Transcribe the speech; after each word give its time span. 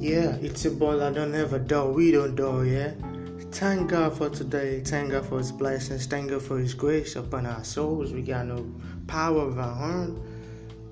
Yeah, 0.00 0.36
it's 0.40 0.64
a 0.64 0.70
ball 0.70 1.02
I 1.02 1.12
don't 1.12 1.34
ever 1.34 1.58
do. 1.58 1.84
We 1.84 2.10
don't 2.10 2.34
do, 2.34 2.64
yeah. 2.64 2.92
Thank 3.52 3.90
God 3.90 4.16
for 4.16 4.30
today. 4.30 4.80
Thank 4.80 5.10
God 5.10 5.26
for 5.26 5.36
His 5.36 5.52
blessings. 5.52 6.06
Thank 6.06 6.30
God 6.30 6.40
for 6.40 6.58
His 6.58 6.72
grace 6.72 7.16
upon 7.16 7.44
our 7.44 7.62
souls. 7.64 8.10
We 8.10 8.22
got 8.22 8.46
no 8.46 8.64
power 9.06 9.42
of 9.42 9.58
our 9.58 9.92
own. 9.92 10.18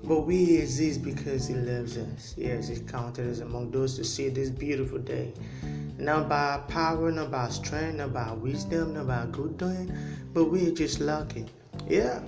But 0.03 0.27
we 0.27 0.57
exist 0.57 1.03
because 1.03 1.47
He 1.47 1.55
loves 1.55 1.97
us. 1.97 2.35
Yes, 2.37 2.67
He 2.67 2.81
counted 2.81 3.31
us 3.31 3.39
among 3.39 3.71
those 3.71 3.95
to 3.97 4.03
see 4.03 4.29
this 4.29 4.51
beautiful 4.51 4.99
day. 4.99 5.33
Not 5.97 6.29
by 6.29 6.61
power, 6.67 7.11
not 7.11 7.31
by 7.31 7.49
strength, 7.49 7.95
not 7.95 8.13
by 8.13 8.31
wisdom, 8.33 8.93
not 8.93 9.07
by 9.07 9.25
good 9.31 9.57
doing, 9.57 9.91
but 10.35 10.51
we're 10.51 10.71
just 10.71 10.99
lucky. 10.99 11.47
Yeah. 11.87 12.21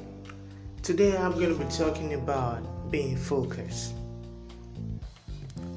Today 0.82 1.16
I'm 1.16 1.34
going 1.34 1.55
to 1.55 1.63
be 1.63 1.71
talking 1.71 2.16
about 2.16 2.89
being 2.89 3.16
focused 3.16 3.93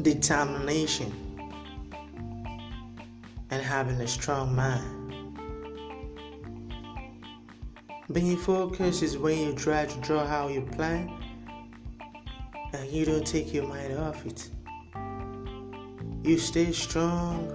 determination, 0.02 1.12
and 3.50 3.62
having 3.62 4.00
a 4.00 4.08
strong 4.08 4.54
mind. 4.54 5.04
Being 8.12 8.36
focused 8.36 9.02
is 9.02 9.16
when 9.16 9.38
you 9.38 9.54
try 9.54 9.86
to 9.86 10.00
draw 10.00 10.26
how 10.26 10.48
you 10.48 10.60
plan 10.60 11.10
and 12.72 12.90
you 12.90 13.04
don't 13.04 13.26
take 13.26 13.54
your 13.54 13.66
mind 13.66 13.96
off 13.98 14.26
it. 14.26 14.50
You 16.22 16.38
stay 16.38 16.72
strong. 16.72 17.54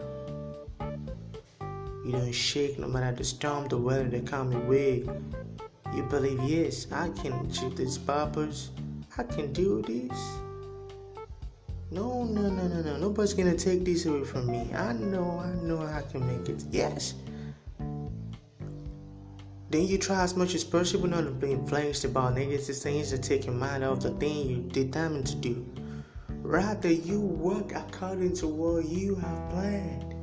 You 2.05 2.13
don't 2.13 2.31
shake 2.31 2.79
no 2.79 2.87
matter 2.87 3.15
the 3.15 3.23
storm, 3.23 3.67
the 3.67 3.77
weather 3.77 4.09
that 4.09 4.25
come 4.25 4.51
your 4.51 4.61
way. 4.61 5.07
You 5.93 6.03
believe, 6.03 6.41
yes, 6.43 6.87
I 6.91 7.09
can 7.09 7.33
achieve 7.45 7.75
this 7.75 7.97
purpose. 7.97 8.71
I 9.17 9.23
can 9.23 9.53
do 9.53 9.81
this. 9.83 10.17
No, 11.91 12.23
no, 12.23 12.49
no, 12.49 12.67
no, 12.67 12.81
no. 12.83 12.97
Nobody's 12.97 13.33
gonna 13.33 13.57
take 13.57 13.83
this 13.83 14.05
away 14.05 14.23
from 14.23 14.45
me. 14.45 14.71
I 14.75 14.93
know, 14.93 15.39
I 15.43 15.55
know 15.65 15.81
I 15.81 16.03
can 16.03 16.25
make 16.27 16.47
it. 16.47 16.63
Yes. 16.69 17.15
Then 19.71 19.87
you 19.87 19.97
try 19.97 20.21
as 20.21 20.35
much 20.35 20.53
as 20.53 20.63
possible 20.63 21.07
not 21.07 21.21
to 21.21 21.31
be 21.31 21.51
influenced 21.51 22.05
about 22.05 22.35
negative 22.35 22.75
things 22.75 23.09
that 23.09 23.23
take 23.23 23.47
your 23.47 23.55
mind 23.55 23.83
off 23.83 24.01
the 24.01 24.11
thing 24.11 24.49
you're 24.49 24.69
determined 24.85 25.25
to 25.27 25.35
do. 25.35 25.65
Rather, 26.43 26.91
you 26.91 27.21
work 27.21 27.73
according 27.73 28.33
to 28.35 28.47
what 28.47 28.85
you 28.85 29.15
have 29.15 29.49
planned. 29.49 30.13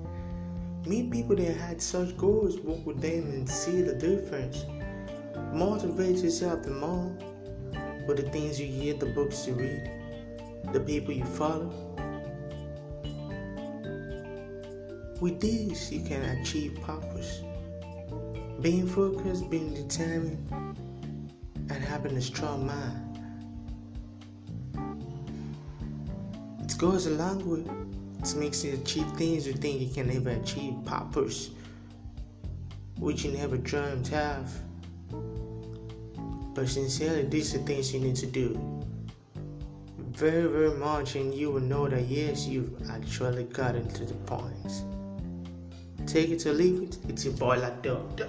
Meet 0.86 1.10
people 1.10 1.34
that 1.34 1.56
had 1.56 1.82
such 1.82 2.16
goals, 2.16 2.60
work 2.60 2.86
with 2.86 3.00
them 3.00 3.24
and 3.24 3.48
see 3.48 3.82
the 3.82 3.94
difference. 3.94 4.64
Motivate 5.52 6.18
yourself 6.18 6.62
the 6.62 6.70
more 6.70 7.12
with 8.06 8.18
the 8.18 8.30
things 8.30 8.60
you 8.60 8.68
hear, 8.68 8.94
the 8.94 9.06
books 9.06 9.48
you 9.48 9.54
read 9.54 10.05
the 10.72 10.80
people 10.80 11.12
you 11.12 11.24
follow. 11.24 11.72
With 15.20 15.40
this, 15.40 15.90
you 15.90 16.02
can 16.02 16.22
achieve 16.38 16.78
purpose. 16.82 17.42
Being 18.60 18.86
focused, 18.86 19.48
being 19.48 19.72
determined, 19.74 20.46
and 21.70 21.84
having 21.84 22.16
a 22.16 22.20
strong 22.20 22.66
mind. 22.66 23.02
It 26.62 26.76
goes 26.78 27.06
a 27.06 27.10
long 27.10 27.48
way. 27.48 27.64
It 28.22 28.36
makes 28.36 28.64
you 28.64 28.74
achieve 28.74 29.06
things 29.12 29.46
you 29.46 29.52
think 29.54 29.80
you 29.80 29.88
can 29.88 30.08
never 30.08 30.30
achieve. 30.30 30.74
Purpose, 30.84 31.50
which 32.98 33.24
you 33.24 33.32
never 33.32 33.56
dreamed 33.56 34.12
of. 34.12 34.52
But 36.54 36.68
sincerely, 36.68 37.24
these 37.24 37.54
are 37.54 37.58
things 37.58 37.92
you 37.94 38.00
need 38.00 38.16
to 38.16 38.26
do 38.26 38.76
very, 40.16 40.46
very 40.48 40.70
much, 40.70 41.14
and 41.14 41.34
you 41.34 41.50
will 41.50 41.60
know 41.60 41.86
that 41.88 42.06
yes, 42.08 42.46
you've 42.46 42.90
actually 42.90 43.44
gotten 43.44 43.86
to 43.88 44.06
the 44.06 44.14
point. 44.14 44.82
Take 46.06 46.30
it 46.30 46.46
or 46.46 46.54
leave 46.54 46.82
it, 46.82 46.98
it's 47.08 47.24
your 47.26 47.34
boy 47.34 47.58
like 47.58 47.82
dog. 47.82 48.22